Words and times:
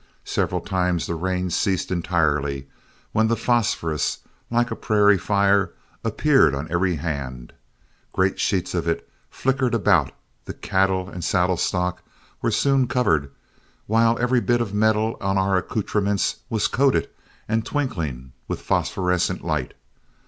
Several 0.25 0.61
times 0.61 1.05
the 1.05 1.13
rain 1.13 1.51
ceased 1.51 1.91
entirely, 1.91 2.67
when 3.11 3.27
the 3.27 3.35
phosphorus, 3.35 4.17
like 4.49 4.71
a 4.71 4.75
prairie 4.75 5.19
fire, 5.19 5.73
appeared 6.03 6.55
on 6.55 6.65
every 6.71 6.95
hand. 6.95 7.53
Great 8.11 8.39
sheets 8.39 8.73
of 8.73 8.87
it 8.87 9.07
flickered 9.29 9.75
about, 9.75 10.11
the 10.45 10.55
cattle 10.55 11.07
and 11.07 11.23
saddle 11.23 11.55
stock 11.55 12.01
were 12.41 12.49
soon 12.49 12.87
covered, 12.87 13.29
while 13.85 14.17
every 14.17 14.41
bit 14.41 14.59
of 14.59 14.73
metal 14.73 15.17
on 15.21 15.37
our 15.37 15.55
accoutrements 15.57 16.37
was 16.49 16.67
coated 16.67 17.07
and 17.47 17.63
twinkling 17.63 18.31
with 18.47 18.59
phosphorescent 18.59 19.45
light. 19.45 19.75